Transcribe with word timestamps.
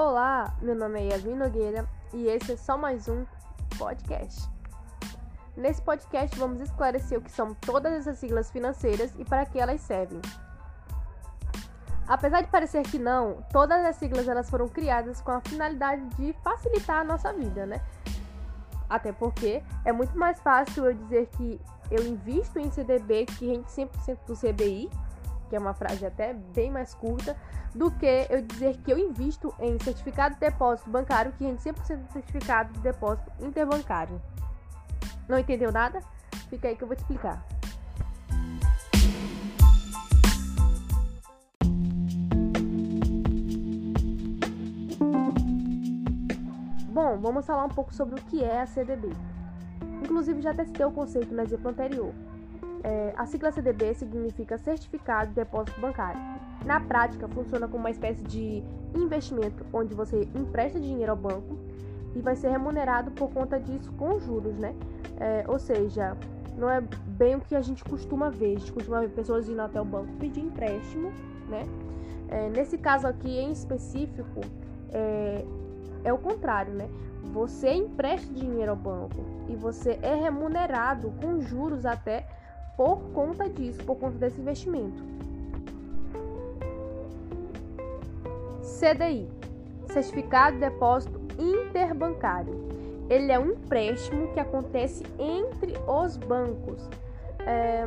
Olá, 0.00 0.54
meu 0.62 0.76
nome 0.76 1.00
é 1.00 1.08
Yasmin 1.08 1.34
Nogueira 1.34 1.84
e 2.14 2.28
esse 2.28 2.52
é 2.52 2.56
só 2.56 2.78
mais 2.78 3.08
um 3.08 3.26
podcast. 3.76 4.48
Nesse 5.56 5.82
podcast 5.82 6.38
vamos 6.38 6.60
esclarecer 6.60 7.18
o 7.18 7.20
que 7.20 7.32
são 7.32 7.52
todas 7.52 7.92
essas 7.92 8.16
siglas 8.16 8.48
financeiras 8.48 9.12
e 9.18 9.24
para 9.24 9.44
que 9.44 9.58
elas 9.58 9.80
servem. 9.80 10.20
Apesar 12.06 12.42
de 12.42 12.46
parecer 12.46 12.84
que 12.84 12.96
não, 12.96 13.42
todas 13.50 13.84
as 13.84 13.96
siglas 13.96 14.28
elas 14.28 14.48
foram 14.48 14.68
criadas 14.68 15.20
com 15.20 15.32
a 15.32 15.40
finalidade 15.40 16.04
de 16.10 16.32
facilitar 16.44 17.00
a 17.00 17.04
nossa 17.04 17.32
vida, 17.32 17.66
né? 17.66 17.80
Até 18.88 19.10
porque 19.10 19.64
é 19.84 19.90
muito 19.90 20.16
mais 20.16 20.40
fácil 20.40 20.84
eu 20.84 20.94
dizer 20.94 21.26
que 21.36 21.60
eu 21.90 22.06
invisto 22.06 22.60
em 22.60 22.70
CDB 22.70 23.26
que 23.26 23.48
rende 23.48 23.66
100% 23.66 24.18
do 24.28 24.36
CBI, 24.36 24.88
que 25.48 25.56
é 25.56 25.58
uma 25.58 25.74
frase 25.74 26.04
até 26.04 26.32
bem 26.32 26.70
mais 26.70 26.94
curta, 26.94 27.36
do 27.74 27.90
que 27.90 28.26
eu 28.30 28.42
dizer 28.42 28.76
que 28.78 28.90
eu 28.90 28.98
invisto 28.98 29.54
em 29.60 29.78
certificado 29.78 30.34
de 30.34 30.40
depósito 30.40 30.90
bancário 30.90 31.32
que 31.32 31.44
rende 31.44 31.62
100% 31.62 31.96
do 31.96 32.12
certificado 32.12 32.72
de 32.72 32.80
depósito 32.80 33.30
interbancário. 33.40 34.20
Não 35.28 35.38
entendeu 35.38 35.70
nada? 35.70 36.00
Fica 36.48 36.68
aí 36.68 36.76
que 36.76 36.82
eu 36.82 36.88
vou 36.88 36.96
te 36.96 37.00
explicar. 37.00 37.44
Bom, 46.90 47.16
vamos 47.20 47.46
falar 47.46 47.64
um 47.64 47.68
pouco 47.68 47.94
sobre 47.94 48.18
o 48.18 48.24
que 48.24 48.42
é 48.42 48.62
a 48.62 48.66
CDB. 48.66 49.10
Inclusive, 50.02 50.40
já 50.40 50.52
testei 50.52 50.84
o 50.84 50.90
conceito 50.90 51.32
no 51.32 51.42
exemplo 51.42 51.70
anterior. 51.70 52.12
É, 52.84 53.12
a 53.16 53.26
sigla 53.26 53.50
CDB 53.50 53.94
significa 53.94 54.56
Certificado 54.56 55.28
de 55.28 55.34
Depósito 55.34 55.80
Bancário. 55.80 56.20
Na 56.64 56.80
prática, 56.80 57.28
funciona 57.28 57.66
como 57.66 57.80
uma 57.80 57.90
espécie 57.90 58.22
de 58.22 58.62
investimento 58.94 59.64
onde 59.72 59.94
você 59.94 60.28
empresta 60.34 60.78
dinheiro 60.78 61.12
ao 61.12 61.16
banco 61.16 61.58
e 62.14 62.20
vai 62.20 62.36
ser 62.36 62.48
remunerado 62.50 63.10
por 63.10 63.30
conta 63.30 63.58
disso 63.58 63.92
com 63.92 64.18
juros, 64.18 64.56
né? 64.58 64.74
É, 65.18 65.44
ou 65.48 65.58
seja, 65.58 66.16
não 66.56 66.68
é 66.68 66.80
bem 66.80 67.36
o 67.36 67.40
que 67.40 67.54
a 67.54 67.60
gente 67.60 67.84
costuma 67.84 68.30
ver. 68.30 68.56
A 68.56 68.58
gente 68.58 68.72
costuma 68.72 69.00
ver 69.00 69.10
pessoas 69.10 69.48
indo 69.48 69.60
até 69.60 69.80
o 69.80 69.84
banco 69.84 70.12
pedir 70.18 70.40
empréstimo, 70.40 71.12
né? 71.48 71.66
É, 72.28 72.48
nesse 72.50 72.76
caso 72.76 73.06
aqui 73.06 73.38
em 73.38 73.50
específico, 73.50 74.40
é, 74.92 75.44
é 76.04 76.12
o 76.12 76.18
contrário, 76.18 76.74
né? 76.74 76.88
Você 77.32 77.72
empresta 77.72 78.32
dinheiro 78.32 78.70
ao 78.70 78.76
banco 78.76 79.24
e 79.48 79.56
você 79.56 79.98
é 80.02 80.14
remunerado 80.14 81.12
com 81.20 81.40
juros 81.40 81.84
até 81.84 82.26
por 82.78 83.00
conta 83.12 83.48
disso, 83.48 83.82
por 83.82 83.96
conta 83.96 84.16
desse 84.18 84.40
investimento. 84.40 85.02
CDI 88.62 89.28
Certificado 89.88 90.54
de 90.54 90.60
Depósito 90.60 91.20
Interbancário. 91.36 92.54
Ele 93.10 93.32
é 93.32 93.38
um 93.38 93.52
empréstimo 93.52 94.28
que 94.32 94.38
acontece 94.38 95.02
entre 95.18 95.74
os 95.88 96.16
bancos. 96.16 96.88
É, 97.40 97.84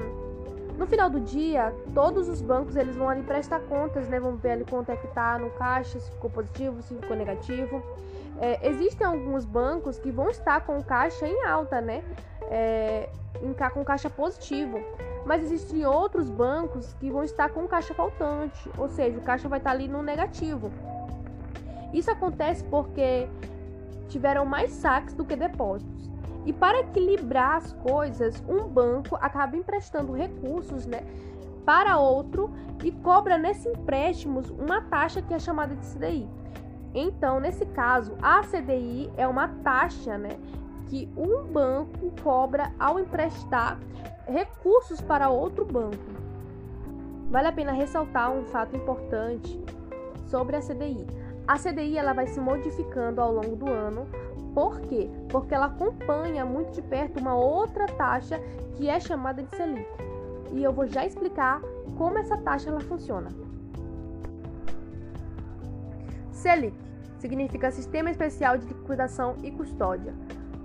no 0.77 0.85
final 0.85 1.09
do 1.09 1.21
dia, 1.21 1.73
todos 1.93 2.27
os 2.27 2.41
bancos 2.41 2.75
eles 2.75 2.95
vão 2.95 3.07
ali 3.07 3.23
prestar 3.23 3.61
contas, 3.61 4.09
né? 4.09 4.19
Vão 4.19 4.35
ver 4.35 4.51
ali 4.51 4.65
quanto 4.65 4.91
é 4.91 4.97
que 4.97 5.07
tá 5.07 5.37
no 5.37 5.51
caixa, 5.51 5.99
se 6.01 6.11
ficou 6.11 6.29
positivo, 6.29 6.81
se 6.81 6.95
ficou 6.95 7.15
negativo. 7.15 7.81
É, 8.39 8.67
existem 8.69 9.05
alguns 9.05 9.45
bancos 9.45 9.99
que 9.99 10.11
vão 10.11 10.29
estar 10.29 10.61
com 10.61 10.81
caixa 10.81 11.27
em 11.27 11.45
alta, 11.45 11.81
né? 11.81 12.03
É, 12.49 13.09
em, 13.41 13.53
com 13.53 13.83
caixa 13.83 14.09
positivo. 14.09 14.79
Mas 15.25 15.43
existem 15.43 15.85
outros 15.85 16.29
bancos 16.29 16.93
que 16.93 17.09
vão 17.09 17.23
estar 17.23 17.49
com 17.49 17.67
caixa 17.67 17.93
faltante, 17.93 18.69
ou 18.77 18.87
seja, 18.89 19.17
o 19.17 19.21
caixa 19.21 19.47
vai 19.47 19.59
estar 19.59 19.71
ali 19.71 19.87
no 19.87 20.01
negativo. 20.01 20.71
Isso 21.93 22.09
acontece 22.09 22.63
porque 22.63 23.27
tiveram 24.07 24.45
mais 24.45 24.71
saques 24.71 25.13
do 25.13 25.23
que 25.23 25.35
depósitos. 25.35 26.09
E 26.45 26.51
para 26.51 26.79
equilibrar 26.79 27.57
as 27.57 27.73
coisas, 27.73 28.43
um 28.47 28.67
banco 28.67 29.15
acaba 29.21 29.55
emprestando 29.55 30.11
recursos, 30.11 30.87
né, 30.87 31.01
para 31.65 31.99
outro 31.99 32.51
e 32.83 32.91
cobra 32.91 33.37
nesses 33.37 33.67
empréstimos 33.67 34.49
uma 34.49 34.81
taxa 34.81 35.21
que 35.21 35.33
é 35.33 35.39
chamada 35.39 35.75
de 35.75 35.85
CDI. 35.85 36.27
Então, 36.93 37.39
nesse 37.39 37.65
caso, 37.65 38.17
a 38.21 38.41
CDI 38.41 39.11
é 39.17 39.27
uma 39.27 39.47
taxa, 39.47 40.17
né, 40.17 40.37
que 40.87 41.09
um 41.15 41.43
banco 41.43 42.11
cobra 42.21 42.71
ao 42.77 42.99
emprestar 42.99 43.79
recursos 44.27 44.99
para 44.99 45.29
outro 45.29 45.65
banco. 45.65 45.97
Vale 47.29 47.47
a 47.47 47.51
pena 47.51 47.71
ressaltar 47.71 48.31
um 48.31 48.43
fato 48.43 48.75
importante 48.75 49.59
sobre 50.27 50.57
a 50.57 50.59
CDI. 50.59 51.07
A 51.47 51.57
CDI 51.57 51.97
ela 51.97 52.13
vai 52.13 52.27
se 52.27 52.39
modificando 52.39 53.21
ao 53.21 53.31
longo 53.31 53.55
do 53.55 53.69
ano 53.69 54.05
por 54.53 54.81
quê? 54.81 55.09
Porque 55.29 55.53
ela 55.53 55.67
acompanha 55.67 56.45
muito 56.45 56.73
de 56.73 56.81
perto 56.81 57.19
uma 57.19 57.33
outra 57.33 57.85
taxa 57.85 58.39
que 58.75 58.89
é 58.89 58.99
chamada 58.99 59.41
de 59.41 59.55
Selic. 59.55 59.87
E 60.51 60.61
eu 60.61 60.73
vou 60.73 60.85
já 60.87 61.05
explicar 61.05 61.61
como 61.97 62.17
essa 62.17 62.37
taxa 62.37 62.69
ela 62.69 62.81
funciona. 62.81 63.29
Selic 66.31 66.75
significa 67.21 67.71
Sistema 67.71 68.09
Especial 68.09 68.57
de 68.57 68.65
Liquidação 68.65 69.37
e 69.43 69.51
Custódia. 69.51 70.13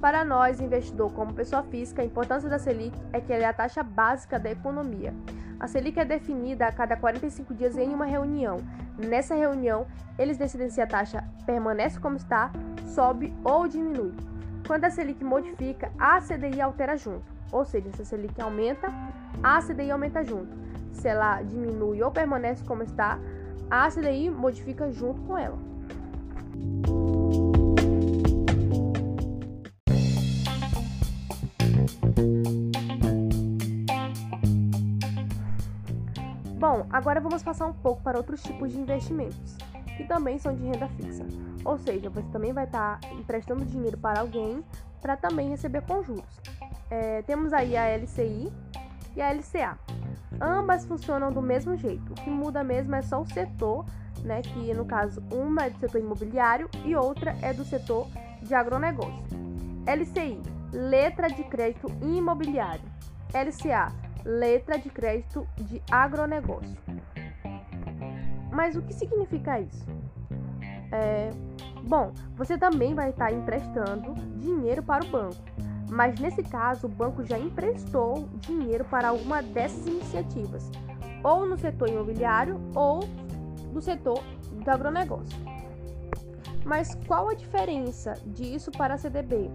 Para 0.00 0.24
nós, 0.24 0.60
investidor 0.60 1.12
como 1.12 1.34
pessoa 1.34 1.62
física, 1.62 2.00
a 2.00 2.04
importância 2.04 2.48
da 2.48 2.58
Selic 2.58 2.98
é 3.12 3.20
que 3.20 3.32
ela 3.32 3.44
é 3.44 3.46
a 3.46 3.52
taxa 3.52 3.82
básica 3.82 4.38
da 4.38 4.50
economia. 4.50 5.12
A 5.60 5.68
Selic 5.68 5.98
é 5.98 6.04
definida 6.04 6.66
a 6.66 6.72
cada 6.72 6.96
45 6.96 7.54
dias 7.54 7.76
em 7.76 7.92
uma 7.92 8.06
reunião. 8.06 8.58
Nessa 8.98 9.34
reunião, 9.34 9.86
eles 10.18 10.38
decidem 10.38 10.70
se 10.70 10.80
a 10.80 10.86
taxa 10.86 11.24
permanece 11.44 12.00
como 12.00 12.16
está, 12.16 12.50
sobe 12.86 13.34
ou 13.44 13.68
diminui. 13.68 14.14
Quando 14.66 14.84
a 14.84 14.90
Selic 14.90 15.22
modifica, 15.22 15.92
a 15.98 16.20
CDI 16.20 16.60
altera 16.60 16.96
junto. 16.96 17.24
Ou 17.52 17.64
seja, 17.64 17.90
se 17.92 18.02
a 18.02 18.04
Selic 18.04 18.40
aumenta, 18.40 18.88
a 19.42 19.60
CDI 19.60 19.90
aumenta 19.90 20.24
junto. 20.24 20.56
Se 20.92 21.08
ela 21.08 21.42
diminui 21.42 22.02
ou 22.02 22.10
permanece 22.10 22.64
como 22.64 22.82
está, 22.82 23.18
a 23.70 23.88
CDI 23.90 24.30
modifica 24.30 24.90
junto 24.90 25.20
com 25.22 25.36
ela. 25.36 25.75
Bom, 36.58 36.86
agora 36.90 37.20
vamos 37.20 37.42
passar 37.42 37.66
um 37.66 37.72
pouco 37.72 38.02
para 38.02 38.18
outros 38.18 38.42
tipos 38.42 38.72
de 38.72 38.78
investimentos, 38.78 39.56
que 39.96 40.04
também 40.04 40.38
são 40.38 40.54
de 40.54 40.64
renda 40.64 40.88
fixa. 40.88 41.24
Ou 41.64 41.78
seja, 41.78 42.10
você 42.10 42.26
também 42.32 42.52
vai 42.52 42.64
estar 42.64 42.98
emprestando 43.12 43.64
dinheiro 43.64 43.96
para 43.98 44.20
alguém 44.20 44.64
para 45.00 45.16
também 45.16 45.48
receber 45.48 45.82
com 45.82 46.02
juros. 46.02 46.40
É, 46.90 47.22
temos 47.22 47.52
aí 47.52 47.76
a 47.76 47.96
LCI 47.96 48.52
e 49.14 49.22
a 49.22 49.32
LCA. 49.32 49.78
Ambas 50.40 50.84
funcionam 50.84 51.30
do 51.30 51.40
mesmo 51.40 51.76
jeito. 51.76 52.12
O 52.12 52.14
que 52.14 52.30
muda 52.30 52.64
mesmo 52.64 52.94
é 52.94 53.02
só 53.02 53.20
o 53.20 53.26
setor, 53.26 53.84
né? 54.22 54.42
Que 54.42 54.72
no 54.74 54.84
caso 54.84 55.22
uma 55.32 55.66
é 55.66 55.70
do 55.70 55.78
setor 55.78 56.00
imobiliário 56.00 56.68
e 56.84 56.94
outra 56.94 57.36
é 57.42 57.52
do 57.52 57.64
setor 57.64 58.08
de 58.42 58.54
agronegócio. 58.54 59.24
LCI, 59.86 60.40
letra 60.72 61.28
de 61.28 61.44
crédito 61.44 61.88
imobiliário. 62.02 62.84
LCA, 63.32 63.92
letra 64.24 64.78
de 64.78 64.90
crédito 64.90 65.46
de 65.56 65.82
agronegócio. 65.90 66.76
Mas 68.52 68.74
o 68.74 68.82
que 68.82 68.94
significa 68.94 69.60
isso? 69.60 69.86
É, 70.90 71.30
bom, 71.82 72.12
você 72.34 72.56
também 72.56 72.94
vai 72.94 73.10
estar 73.10 73.32
emprestando 73.32 74.14
dinheiro 74.38 74.82
para 74.82 75.04
o 75.04 75.08
banco, 75.08 75.36
mas 75.90 76.18
nesse 76.18 76.42
caso 76.42 76.86
o 76.86 76.90
banco 76.90 77.24
já 77.24 77.38
emprestou 77.38 78.28
dinheiro 78.38 78.84
para 78.84 79.08
alguma 79.08 79.42
dessas 79.42 79.86
iniciativas, 79.86 80.70
ou 81.22 81.46
no 81.46 81.56
setor 81.56 81.88
imobiliário 81.88 82.60
ou 82.74 83.00
no 83.72 83.80
setor 83.80 84.22
do 84.50 84.70
agronegócio. 84.70 85.38
Mas 86.64 86.94
qual 87.06 87.28
a 87.28 87.34
diferença 87.34 88.14
disso 88.26 88.70
para 88.72 88.94
a 88.94 88.98
CDB? 88.98 89.50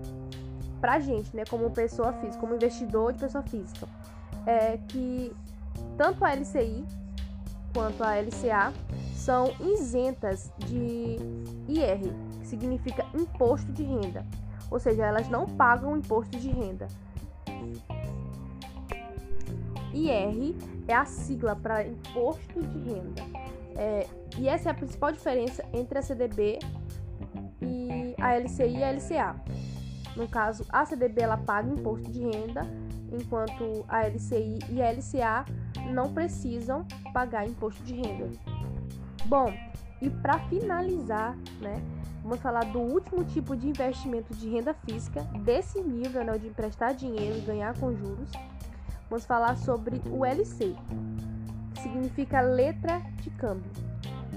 Para 0.80 0.94
a 0.94 1.00
gente, 1.00 1.36
né, 1.36 1.44
como 1.50 1.70
pessoa 1.70 2.14
física, 2.14 2.40
como 2.40 2.56
investidor 2.56 3.14
de 3.14 3.20
pessoa 3.20 3.44
física 3.44 3.88
é 4.46 4.78
que 4.88 5.36
tanto 5.98 6.24
a 6.26 6.34
LCI 6.34 6.84
quanto 7.74 8.04
a 8.04 8.16
LCA 8.16 8.74
são 9.14 9.54
isentas 9.60 10.52
de 10.58 11.18
IR, 11.68 12.14
que 12.40 12.48
significa 12.48 13.06
imposto 13.14 13.72
de 13.72 13.84
renda, 13.84 14.26
ou 14.70 14.80
seja, 14.80 15.06
elas 15.06 15.30
não 15.30 15.46
pagam 15.46 15.96
imposto 15.96 16.38
de 16.38 16.50
renda. 16.50 16.88
IR 19.94 20.56
é 20.88 20.94
a 20.94 21.06
sigla 21.06 21.56
para 21.56 21.86
imposto 21.86 22.62
de 22.62 22.80
renda. 22.80 23.22
É, 23.76 24.08
e 24.38 24.48
essa 24.48 24.70
é 24.70 24.72
a 24.72 24.76
principal 24.76 25.12
diferença 25.12 25.64
entre 25.74 26.00
a 26.00 26.02
CDB 26.02 26.60
e 27.62 28.16
a 28.20 28.38
LCI 28.38 28.78
e 28.78 28.84
a 28.84 28.92
LCA. 28.92 29.36
No 30.16 30.28
caso, 30.28 30.66
a 30.70 30.86
CDB 30.86 31.22
ela 31.22 31.38
paga 31.38 31.70
imposto 31.70 32.12
de 32.12 32.22
renda 32.22 32.62
enquanto 33.12 33.86
a 33.88 34.08
LCI 34.08 34.60
e 34.70 34.82
a 34.82 34.92
LCA 34.92 35.46
não 35.92 36.14
precisam 36.14 36.86
pagar 37.14 37.48
imposto 37.48 37.82
de 37.84 37.96
renda. 37.96 38.30
Bom, 39.26 39.54
E 40.02 40.10
para 40.10 40.40
finalizar, 40.50 41.38
né, 41.60 41.80
vamos 42.24 42.40
falar 42.40 42.66
do 42.66 42.80
último 42.80 43.24
tipo 43.24 43.56
de 43.56 43.70
investimento 43.70 44.34
de 44.34 44.50
renda 44.50 44.74
física 44.74 45.22
desse 45.44 45.80
nível, 45.80 46.24
né, 46.24 46.38
de 46.40 46.48
emprestar 46.48 46.96
dinheiro 46.96 47.38
e 47.38 47.42
ganhar 47.42 47.78
com 47.78 47.96
juros. 47.96 48.32
Vamos 49.12 49.26
falar 49.26 49.58
sobre 49.58 50.02
o 50.10 50.26
LC, 50.26 50.74
que 51.74 51.82
significa 51.82 52.40
letra 52.40 53.02
de 53.18 53.30
câmbio. 53.32 53.70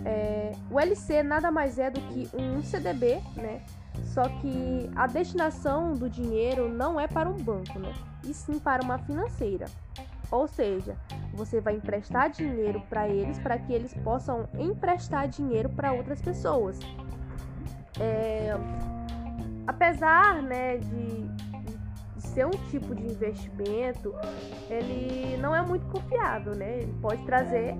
É, 0.04 0.50
o 0.68 0.80
LC 0.80 1.22
nada 1.22 1.48
mais 1.48 1.78
é 1.78 1.90
do 1.90 2.00
que 2.00 2.28
um 2.36 2.60
CDB, 2.60 3.22
né? 3.36 3.62
Só 4.02 4.24
que 4.24 4.90
a 4.96 5.06
destinação 5.06 5.92
do 5.92 6.10
dinheiro 6.10 6.68
não 6.68 6.98
é 6.98 7.06
para 7.06 7.28
um 7.28 7.36
banco, 7.36 7.78
né? 7.78 7.94
E 8.24 8.34
sim 8.34 8.58
para 8.58 8.82
uma 8.82 8.98
financeira. 8.98 9.66
Ou 10.28 10.48
seja, 10.48 10.96
você 11.32 11.60
vai 11.60 11.76
emprestar 11.76 12.28
dinheiro 12.30 12.82
para 12.90 13.08
eles 13.08 13.38
para 13.38 13.56
que 13.56 13.72
eles 13.72 13.94
possam 14.02 14.48
emprestar 14.58 15.28
dinheiro 15.28 15.68
para 15.68 15.92
outras 15.92 16.20
pessoas. 16.20 16.80
É, 18.00 18.50
apesar 19.68 20.42
né, 20.42 20.78
de, 20.78 21.43
ser 22.34 22.46
um 22.46 22.50
tipo 22.70 22.94
de 22.94 23.04
investimento, 23.04 24.14
ele 24.68 25.36
não 25.38 25.54
é 25.54 25.62
muito 25.62 25.86
confiável, 25.86 26.54
né? 26.54 26.80
Ele 26.80 26.94
pode 27.00 27.24
trazer 27.24 27.74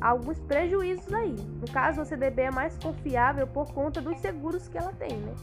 alguns 0.00 0.38
prejuízos 0.40 1.12
aí. 1.12 1.34
No 1.60 1.70
caso, 1.72 2.02
o 2.02 2.04
CDB 2.04 2.42
é 2.42 2.50
mais 2.50 2.76
confiável 2.78 3.46
por 3.46 3.72
conta 3.72 4.00
dos 4.00 4.18
seguros 4.18 4.68
que 4.68 4.78
ela 4.78 4.92
tem, 4.92 5.16
né? 5.16 5.34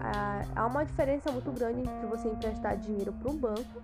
Ah, 0.00 0.42
há 0.54 0.66
uma 0.66 0.84
diferença 0.84 1.30
muito 1.32 1.50
grande 1.52 1.80
entre 1.80 2.06
você 2.06 2.28
emprestar 2.28 2.76
dinheiro 2.76 3.12
para 3.12 3.30
um 3.30 3.36
banco 3.36 3.82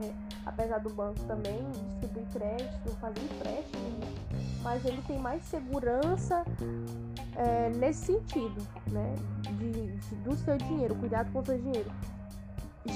é, 0.00 0.12
apesar 0.46 0.78
do 0.78 0.90
banco 0.90 1.18
também 1.24 1.58
distribuir 1.70 2.26
crédito, 2.32 2.90
fazer 3.00 3.20
empréstimo, 3.20 4.00
mas 4.62 4.84
ele 4.84 5.02
tem 5.02 5.18
mais 5.18 5.42
segurança 5.44 6.44
é, 7.36 7.70
nesse 7.70 8.06
sentido, 8.06 8.66
né? 8.88 9.14
De, 9.58 9.72
de, 9.72 10.14
do 10.16 10.36
seu 10.36 10.56
dinheiro, 10.56 10.94
cuidado 10.94 11.32
com 11.32 11.40
o 11.40 11.44
seu 11.44 11.58
dinheiro. 11.58 11.90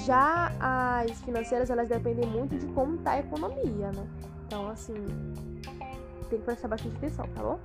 Já 0.05 0.51
as 0.59 1.21
financeiras, 1.21 1.69
elas 1.69 1.87
dependem 1.87 2.27
muito 2.29 2.57
de 2.57 2.65
como 2.67 2.95
está 2.95 3.11
a 3.11 3.19
economia, 3.19 3.91
né? 3.91 4.07
Então, 4.45 4.67
assim, 4.67 4.93
tem 6.29 6.39
que 6.39 6.45
prestar 6.45 6.67
bastante 6.67 6.95
atenção, 6.97 7.27
tá 7.35 7.41
bom? 7.41 7.59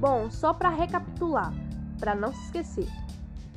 Bom, 0.00 0.30
só 0.30 0.52
para 0.52 0.68
recapitular, 0.68 1.52
para 1.98 2.14
não 2.14 2.32
se 2.34 2.44
esquecer, 2.44 2.88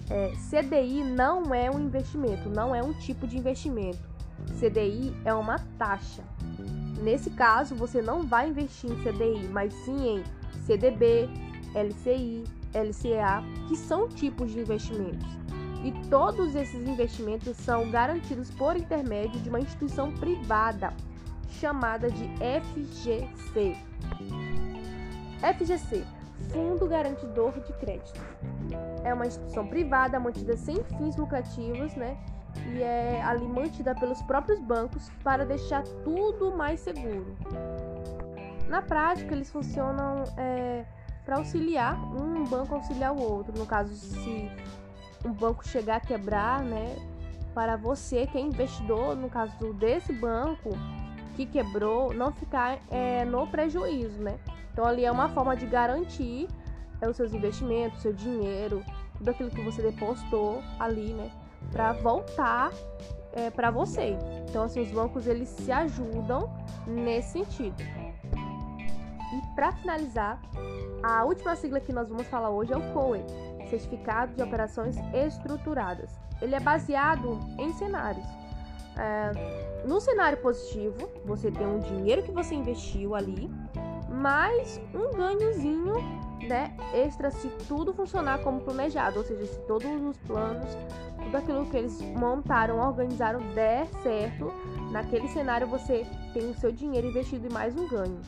é, 0.10 0.32
CDI 0.50 1.04
não 1.04 1.54
é 1.54 1.70
um 1.70 1.80
investimento, 1.80 2.50
não 2.50 2.74
é 2.74 2.82
um 2.82 2.94
tipo 2.94 3.28
de 3.28 3.38
investimento. 3.38 4.00
CDI 4.58 5.14
é 5.26 5.34
uma 5.34 5.60
taxa. 5.78 6.24
Nesse 7.02 7.30
caso, 7.30 7.76
você 7.76 8.02
não 8.02 8.24
vai 8.24 8.50
investir 8.50 8.92
em 8.92 8.96
CDI, 9.04 9.48
mas 9.50 9.74
sim 9.86 10.18
em 10.18 10.24
CDB, 10.66 11.30
LCI, 11.74 12.44
LCA, 12.74 13.44
que 13.68 13.76
são 13.76 14.08
tipos 14.08 14.52
de 14.52 14.60
investimentos. 14.60 15.28
E 15.84 15.92
todos 16.10 16.56
esses 16.56 16.88
investimentos 16.88 17.56
são 17.58 17.90
garantidos 17.92 18.50
por 18.52 18.76
intermédio 18.76 19.40
de 19.40 19.50
uma 19.50 19.60
instituição 19.60 20.12
privada 20.12 20.94
chamada 21.60 22.10
de 22.10 22.28
FGC. 22.38 23.78
FGC 25.56 26.04
Fundo 26.52 26.88
Garantidor 26.88 27.54
de 27.60 27.74
Crédito. 27.74 28.20
É 29.04 29.14
uma 29.14 29.26
instituição 29.26 29.68
privada 29.68 30.20
mantida 30.20 30.56
sem 30.58 30.84
fins 30.98 31.16
lucrativos, 31.16 31.96
né? 31.96 32.18
E 32.74 32.82
é 32.82 33.22
ali 33.24 33.48
mantida 33.48 33.96
pelos 33.96 34.22
próprios 34.22 34.60
bancos 34.60 35.10
para 35.24 35.46
deixar 35.46 35.84
tudo 36.04 36.52
mais 36.56 36.80
seguro. 36.80 37.36
Na 38.68 38.82
prática, 38.82 39.34
eles 39.34 39.50
funcionam 39.50 40.24
é, 40.38 40.86
para 41.26 41.38
auxiliar 41.38 41.96
um 42.14 42.44
banco 42.44 42.76
auxiliar 42.76 43.14
o 43.14 43.22
outro. 43.22 43.58
No 43.58 43.66
caso, 43.66 43.94
se 43.94 44.52
um 45.26 45.32
banco 45.32 45.68
chegar 45.68 45.98
a 45.98 46.00
quebrar, 46.00 46.64
né? 46.64 46.96
Para 47.54 47.76
você 47.76 48.28
que 48.28 48.38
é 48.38 48.42
investidor, 48.42 49.16
no 49.16 49.30
caso 49.30 49.74
desse 49.74 50.14
banco 50.14 50.70
que 51.36 51.46
quebrou, 51.46 52.14
não 52.14 52.32
ficar 52.32 52.80
é, 52.90 53.26
no 53.26 53.48
prejuízo, 53.48 54.22
né? 54.22 54.38
Então 54.72 54.86
ali 54.86 55.06
é 55.06 55.12
uma 55.12 55.30
forma 55.30 55.56
de 55.56 55.66
garantir 55.66 56.48
é, 57.02 57.10
os 57.10 57.16
seus 57.16 57.34
investimentos, 57.34 58.02
seu 58.02 58.14
dinheiro, 58.14 58.84
tudo 59.18 59.30
aquilo 59.30 59.50
que 59.50 59.62
você 59.62 59.82
depositou 59.82 60.62
ali, 60.80 61.14
né, 61.14 61.32
para 61.72 61.94
voltar 61.94 62.72
é, 63.34 63.50
para 63.50 63.72
você. 63.72 64.18
Então 64.50 64.64
assim 64.64 64.82
os 64.82 64.92
bancos 64.92 65.28
eles 65.28 65.50
se 65.50 65.72
ajudam 65.72 66.50
nesse 66.86 67.34
sentido. 67.34 67.76
E 67.82 69.56
para 69.56 69.72
finalizar, 69.74 70.42
a 71.04 71.24
última 71.26 71.56
sigla 71.56 71.80
que 71.80 71.94
nós 71.94 72.10
vamos 72.10 72.26
falar 72.28 72.50
hoje 72.50 72.74
é 72.74 72.78
o 72.78 72.94
COE, 72.94 73.22
Certificado 73.70 74.34
de 74.34 74.42
Operações 74.42 74.96
Estruturadas. 75.14 76.10
Ele 76.42 76.56
é 76.56 76.60
baseado 76.60 77.40
em 77.58 77.74
cenários. 77.74 78.26
É, 78.98 79.86
no 79.86 80.00
cenário 80.02 80.40
positivo, 80.40 81.10
você 81.26 81.52
tem 81.52 81.68
um 81.68 81.80
dinheiro 81.80 82.24
que 82.24 82.32
você 82.32 82.56
investiu 82.56 83.14
ali 83.14 83.52
mais 84.10 84.82
um 84.94 85.16
ganhozinho 85.16 85.94
né, 86.46 86.76
extra 86.94 87.32
se 87.32 87.50
tudo 87.68 87.94
funcionar 87.94 88.40
como 88.40 88.62
planejado, 88.62 89.20
ou 89.20 89.26
seja, 89.26 89.46
se 89.46 89.60
todos 89.62 90.02
os 90.02 90.18
planos, 90.20 90.78
tudo 91.24 91.36
aquilo 91.36 91.66
que 91.66 91.78
eles 91.78 92.00
montaram, 92.02 92.80
organizaram 92.80 93.40
der 93.54 93.88
certo, 94.04 94.52
naquele 94.92 95.28
cenário 95.28 95.68
você 95.68 96.06
tem 96.34 96.50
o 96.50 96.56
seu 96.56 96.72
dinheiro 96.72 97.08
investido 97.08 97.48
e 97.48 97.54
mais 97.54 97.76
um 97.76 97.88
ganho. 97.88 98.22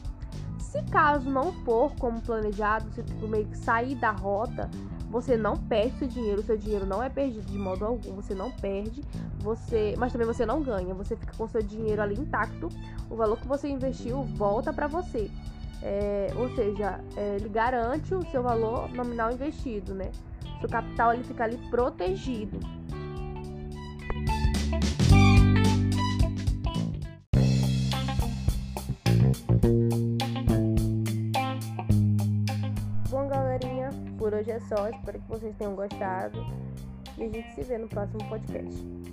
Se 0.59 0.83
caso 0.83 1.29
não 1.29 1.51
for 1.63 1.91
como 1.95 2.21
planejado, 2.21 2.91
se 2.91 3.01
tu 3.01 3.27
meio 3.27 3.47
que 3.47 3.57
sair 3.57 3.95
da 3.95 4.11
rota, 4.11 4.69
você 5.09 5.35
não 5.35 5.57
perde 5.57 5.97
seu 5.97 6.07
dinheiro, 6.07 6.44
seu 6.44 6.57
dinheiro 6.57 6.85
não 6.85 7.01
é 7.01 7.09
perdido 7.09 7.45
de 7.45 7.57
modo 7.57 7.83
algum, 7.83 8.13
você 8.13 8.35
não 8.35 8.51
perde, 8.51 9.03
você, 9.39 9.95
mas 9.97 10.11
também 10.11 10.27
você 10.27 10.45
não 10.45 10.61
ganha, 10.61 10.94
você 10.94 11.15
fica 11.15 11.33
com 11.35 11.47
seu 11.47 11.63
dinheiro 11.63 12.01
ali 12.01 12.15
intacto, 12.19 12.69
o 13.09 13.15
valor 13.15 13.38
que 13.38 13.47
você 13.47 13.67
investiu 13.67 14.21
volta 14.21 14.71
para 14.71 14.85
você. 14.88 15.31
É, 15.81 16.28
ou 16.36 16.50
seja, 16.56 17.00
é, 17.16 17.36
ele 17.36 17.50
garante 17.50 18.14
o 18.14 18.22
seu 18.31 18.44
valor 18.44 18.90
nominal 18.90 19.31
investido, 19.31 19.94
né? 19.94 20.12
Seu 20.60 20.70
capital 20.70 21.14
ele 21.14 21.24
fica 21.24 21.45
ali 21.45 21.57
protegido. 21.69 22.59
Bom, 33.09 33.28
galerinha, 33.28 33.90
por 34.18 34.33
hoje 34.33 34.52
é 34.52 34.59
só. 34.59 34.90
Espero 34.90 35.19
que 35.19 35.28
vocês 35.30 35.56
tenham 35.56 35.76
gostado. 35.76 36.45
E 37.18 37.24
a 37.24 37.30
gente 37.30 37.54
se 37.54 37.64
vê 37.64 37.78
no 37.78 37.88
próximo 37.88 38.24
podcast. 38.28 39.08